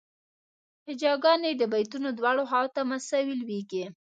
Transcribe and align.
هجاګانې 0.87 1.51
د 1.55 1.63
بیتونو 1.73 2.09
دواړو 2.19 2.43
خواوو 2.49 2.73
ته 2.75 2.81
مساوي 2.91 3.33
لویږي. 3.41 3.85